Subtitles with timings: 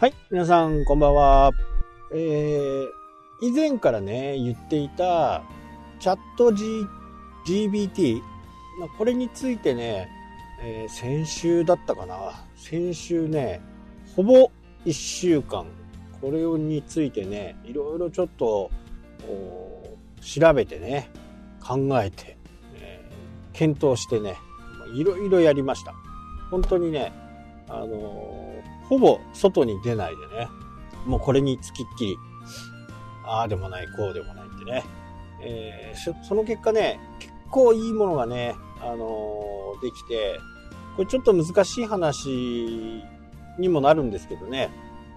[0.00, 1.50] はい、皆さんこんばんは。
[2.10, 2.88] えー、
[3.42, 5.42] 以前からね、言っていた
[5.98, 6.64] チャット、G、
[7.46, 8.22] GBT、
[8.96, 10.08] これについてね、
[10.62, 12.46] えー、先週だったかな。
[12.56, 13.60] 先週ね、
[14.16, 14.50] ほぼ
[14.86, 15.66] 1週間、
[16.22, 18.70] これについてね、いろいろちょっと
[20.22, 21.10] 調べてね、
[21.62, 22.38] 考えて、
[22.76, 24.38] えー、検討してね、
[24.94, 25.92] いろいろやりました。
[26.50, 27.12] 本当にね、
[27.70, 30.48] あのー、ほぼ外に出ないでね、
[31.06, 32.16] もうこれにつきっきり、
[33.24, 34.84] ああでもない、こうでもないってね、
[35.42, 40.40] えー、その結果ね、結構いいものがね、あのー、できて、
[40.96, 43.02] これちょっと難しい話
[43.58, 44.70] にもなるんですけどね、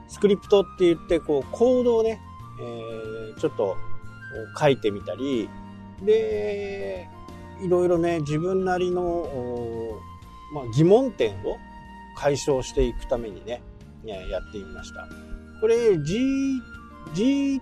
[0.07, 2.21] スクリプトって言って、こう、コードをね、
[2.62, 3.76] えー、ちょっと
[4.59, 5.49] 書いてみたり、
[6.04, 7.09] で、
[7.63, 9.27] いろいろね、自分なりの、
[10.54, 11.57] まあ、疑問点を
[12.16, 13.62] 解消していくためにね、
[14.06, 15.08] やってみました。
[15.62, 16.62] これ、G、
[17.14, 17.60] GPT、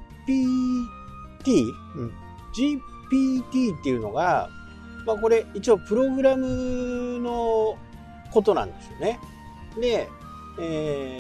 [1.96, 2.14] うん、
[2.54, 4.50] GPT っていうのが、
[5.06, 7.78] まあ、これ一応プログラムの
[8.32, 9.20] ことなんですよね。
[9.80, 10.10] で、
[10.60, 11.20] え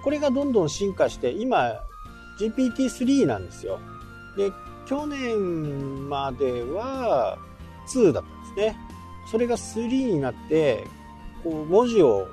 [0.00, 1.80] ー、これがどんどん進化して今
[2.38, 3.80] GPT-3 なんですよ。
[4.36, 4.50] で、
[4.86, 7.38] 去年までは
[7.88, 8.76] 2だったんですね。
[9.30, 10.86] それが3になって、
[11.44, 12.28] 文字を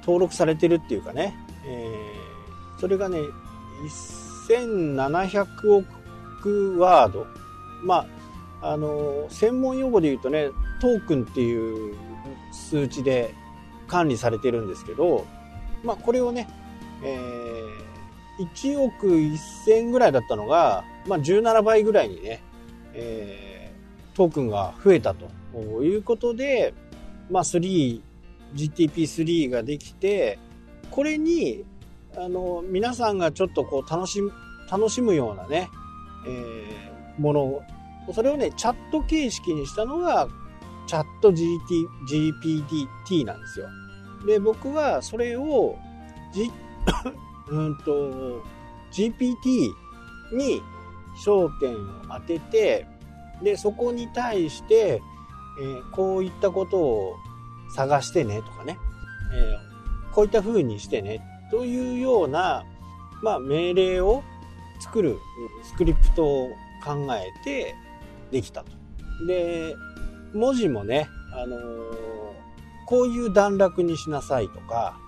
[0.00, 3.18] 登録されてるっていうかね、えー、それがね、
[4.48, 7.26] 1700億ワード。
[7.84, 8.06] ま
[8.62, 10.48] あ、あの、専門用語で言うとね、
[10.80, 11.96] トークンっていう
[12.52, 13.34] 数値で
[13.88, 15.26] 管理されてるんですけど、
[15.84, 16.48] まあ、これをね、
[17.02, 22.42] えー、1億1000ぐらいだったのが、まあ、17倍ぐらいにね、
[22.94, 25.28] えー、トークンが増えたと
[25.82, 26.74] いうことで、
[27.30, 28.00] まあ、3、
[28.54, 30.38] GTP3 ができて、
[30.90, 31.64] これに、
[32.16, 34.32] あの、皆さんがちょっとこう楽しむ、
[34.70, 35.68] 楽しむようなね、
[36.26, 37.62] えー、ものを、
[38.12, 40.28] それをね、チャット形式にしたのが、
[40.86, 43.66] チャット GT、GPT なんですよ。
[44.26, 45.76] で、僕はそれを、
[46.32, 46.50] G、
[47.50, 48.42] うんと、
[48.92, 49.72] GPT
[50.32, 50.62] に
[51.24, 51.78] 焦点を
[52.08, 52.86] 当てて、
[53.42, 55.02] で、そこに対して、
[55.60, 57.16] えー、こういったことを
[57.74, 58.78] 探してねとかね、
[59.34, 62.64] えー、こういった風にしてねというような、
[63.22, 64.22] まあ、命令を
[64.80, 65.18] 作る
[65.62, 66.48] スクリプトを
[66.84, 67.74] 考えて
[68.30, 68.70] できたと。
[69.26, 69.74] で、
[70.34, 71.60] 文字もね、あのー、
[72.86, 74.98] こういう段落にしなさいとか、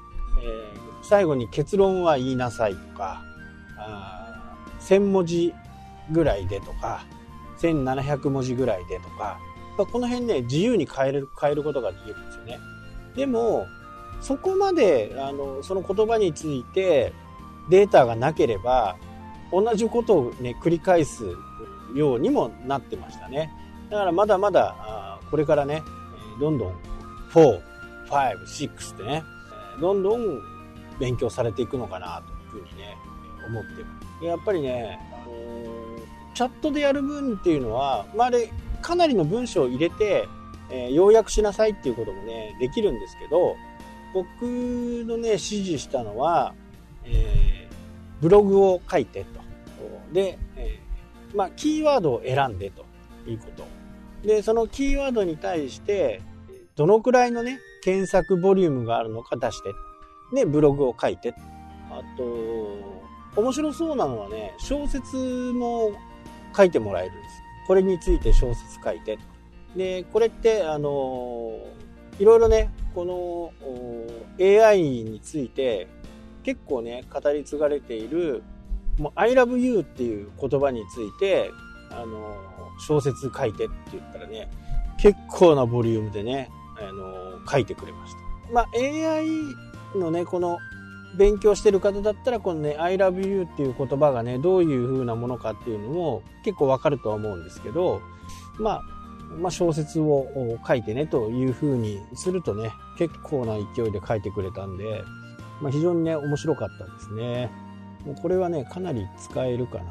[0.42, 3.22] えー、最後に結論は言いなさいとか、
[3.76, 5.54] あ1000文字
[6.10, 7.04] ぐらいでとか、
[7.60, 9.38] 1700文字ぐらいでとか、
[9.86, 12.58] この辺ね、自由に変える、変えることができるんですよね。
[13.16, 13.66] でも、
[14.20, 17.12] そこまで、あの、その言葉について
[17.68, 18.96] データがなければ、
[19.52, 21.24] 同じことをね、繰り返す
[21.94, 23.50] ようにもなってましたね。
[23.90, 25.82] だからまだまだ、これからね、
[26.40, 26.72] どんどん
[27.32, 27.60] 4、
[28.08, 29.24] 5、6ってね、
[29.80, 30.40] どんどん
[30.98, 32.96] 勉強されていくのかなというふうにね、
[33.46, 33.82] 思って
[34.22, 34.26] る。
[34.26, 35.34] やっぱりね、あの、
[36.34, 38.50] チャットでやる分っていうのは、まあ、あれ、
[38.82, 40.28] かなりの文章を入れて、
[40.70, 43.56] えー、要約しなさいっていうこともね、できるんですけど、
[44.14, 46.54] 僕のね、指示したのは、
[47.04, 49.40] えー、ブログを書いてと。
[50.12, 52.84] で、えー、まあ、キーワードを選んでと
[53.26, 53.64] いうこと。
[54.26, 56.22] で、そのキーワードに対して、
[56.76, 59.70] どのくらいのね、検索ボリュームがあるのか出して。
[60.34, 61.34] で、ブログを書いて。
[61.90, 65.16] あと、面白そうなのはね、小説
[65.52, 65.92] も
[66.56, 67.47] 書いてもらえるんです。
[67.68, 69.18] これについて小説書いて。
[69.76, 71.60] で、これって、あの、
[72.18, 73.52] いろいろね、この
[74.40, 75.86] AI について
[76.42, 78.42] 結構ね、語り継がれている、
[78.98, 81.50] もう I love you っていう言葉について、
[81.90, 82.36] あの、
[82.80, 84.50] 小説書いてって言ったらね、
[84.98, 88.52] 結構なボリュームでね、あの、書いてくれました。
[88.52, 89.26] まあ、AI
[89.94, 90.58] のね、この
[91.16, 98.00] 勉強してる方だったら、このね、I love you っていう言葉がね、どういう風なものかっていうのも結構わかるとは思うんですけど、
[98.58, 98.82] まあ、
[99.40, 105.02] まあ、小説を書いてねという風にするとね、結構な勢いで書いてくれたんで、
[105.60, 107.50] まあ、非常にね、面白かったですね。
[108.04, 109.84] もうこれはね、かなり使えるかな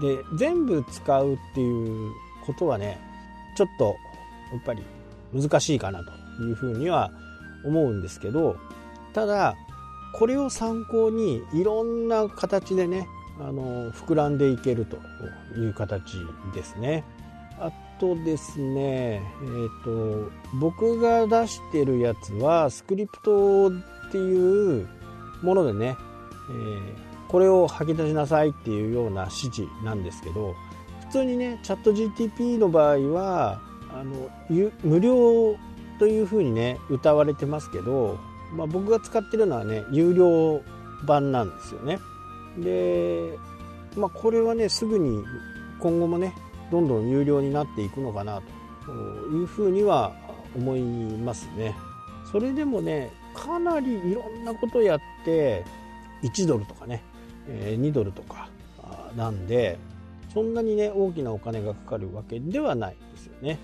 [0.00, 0.06] と。
[0.06, 2.12] で、全部使うっていう
[2.44, 2.98] ことはね、
[3.56, 3.96] ちょっと、
[4.52, 4.82] やっぱり
[5.32, 6.10] 難しいかなと
[6.42, 7.10] いう風には
[7.64, 8.56] 思うんですけど、
[9.12, 9.56] ただ、
[10.12, 13.06] これを参考にいろんな形でね、
[13.38, 14.98] あの、膨らんでいけると
[15.58, 16.16] いう形
[16.54, 17.04] ですね。
[17.58, 18.74] あとですね、
[19.14, 20.30] えっ、ー、と、
[20.60, 23.72] 僕が出してるやつは、スクリプトっ
[24.10, 24.88] ていう
[25.42, 25.96] ものでね、
[26.50, 30.54] えー、これを吐き出しなさいっていうような指示なんですけど
[31.06, 33.60] 普通にねチャット GTP の場合は
[33.92, 34.30] あの
[34.82, 35.56] 無料
[35.98, 38.18] というふうにね歌われてますけど、
[38.52, 40.62] まあ、僕が使ってるのはね有料
[41.04, 41.98] 版なんですよね。
[42.58, 43.38] で、
[43.96, 45.24] まあ、これはねすぐに
[45.78, 46.34] 今後もね
[46.70, 48.42] どんどん有料になっていくのかな
[48.84, 50.12] というふうには
[50.56, 51.74] 思いますね。
[52.30, 55.64] それでもねかなりいろんなことやって
[56.22, 57.02] 1ドルとかね
[57.48, 58.48] 2ドルとか
[59.16, 59.78] なんで
[60.32, 63.58] そんなにね大きなお金がかかるわけではないですよね。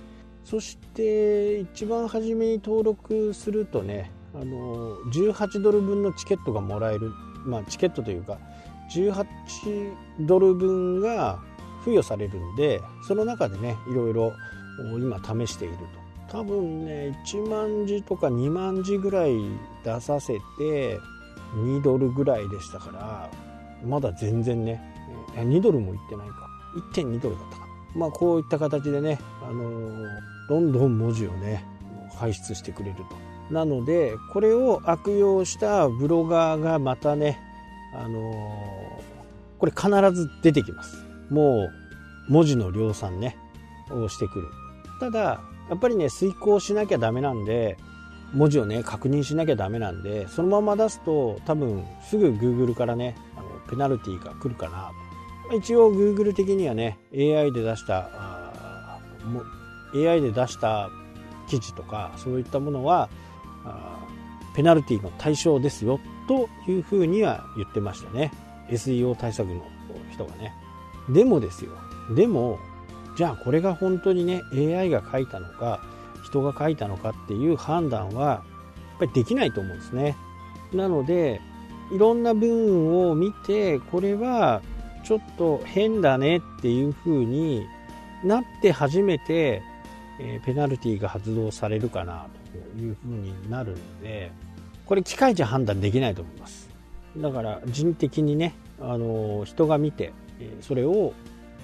[0.44, 7.12] そして一番初めに登録するとねあの18ドル分のチケットがもらえる、
[7.44, 8.38] まあ、チケットというか
[8.92, 9.26] 18
[10.20, 11.40] ドル分が
[11.80, 14.32] 付与されるんでその中でねいろいろ
[14.98, 16.06] 今試していると。
[16.28, 19.36] 多分ね1万字とか2万字ぐらい
[19.84, 20.98] 出させて
[21.54, 23.30] 2ドルぐらいでしたから
[23.86, 24.82] まだ全然ね
[25.36, 26.46] 2ドルもいってないか。
[26.92, 30.06] 1.2ドルだったかまあこういった形でね、あの、
[30.48, 31.64] どんどん文字をね
[32.14, 33.25] 排出してくれると。
[33.50, 37.40] なのでこれを悪用したブロガーがまたね
[37.94, 40.96] あのー、これ必ず出てきます。
[41.30, 41.68] も
[42.28, 43.36] う文字の量産ね
[43.90, 44.48] をしてくる。
[45.00, 47.76] ただやっぱりね遂行しなきゃダメなんで
[48.34, 54.90] 文字をね確認しなきゃダメなんでそのまま出すと多分すぐ Google からねあのペナルティーが来るかな
[55.50, 55.56] と。
[55.56, 58.98] 一応 Google 的にはね AI で出したあ
[59.94, 60.90] AI で出した
[61.48, 63.08] 記事とかそういったものは
[64.54, 68.32] ペナルティの対象ですよというふうには言ってましたね。
[68.70, 69.62] SEO 対策の
[70.12, 70.52] 人がね。
[71.08, 71.72] でもですよ。
[72.14, 72.58] でも
[73.16, 75.80] じゃあこれが本当にね AI が書いたのか
[76.24, 78.42] 人が書いたのかっていう判断はや
[78.96, 80.16] っぱりできないと思うんですね。
[80.72, 81.40] なので
[81.92, 84.62] いろんな文を見てこれは
[85.04, 87.66] ちょっと変だねっていうふうに
[88.24, 89.62] なって初めて、
[90.20, 92.26] えペナルティが発動されるかな
[92.74, 94.30] というふうになるので
[94.86, 96.68] これ機械じゃ判断できないと思います。
[97.16, 100.12] だから人的にね、あの人が見て
[100.60, 101.12] それを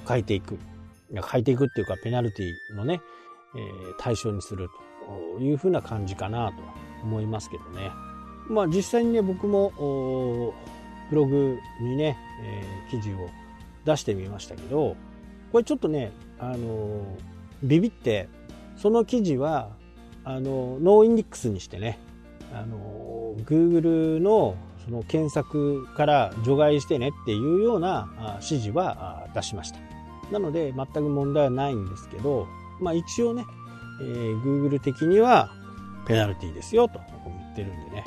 [0.09, 0.59] 変えていく。
[1.15, 3.03] 変えていくっていうかペナルティのね、
[3.55, 3.59] え
[3.99, 4.71] 対象にする
[5.37, 6.55] というふうな感じかなと
[7.03, 7.91] 思いますけどね。
[8.49, 10.55] まあ実際にね僕も
[11.11, 13.29] ブログにね、え、記事を
[13.85, 14.97] 出してみましたけど
[15.53, 17.05] これちょっとね、あの
[17.63, 18.29] ビビって
[18.83, 19.71] その記事は
[20.25, 22.01] あのノーインデックスにしてね
[22.53, 28.09] あの Google のその検索から除外してねっていうような
[28.41, 29.79] 指示は出しました。
[30.33, 32.49] なので全く問題はないんですけど、
[32.81, 33.45] まあ、一応ね、
[34.01, 35.51] えー、Google 的には
[36.07, 38.05] ペナルティですよと言ってるんでね。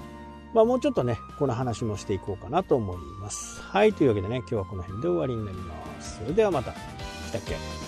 [0.53, 3.61] まあ、もうちょっとねこの話もしていこうかなと思います。
[3.61, 6.17] はいというわけでね今日はこの辺で終わりになります。
[6.19, 6.73] それではまた。
[6.73, 6.75] 来
[7.31, 7.84] たっけ？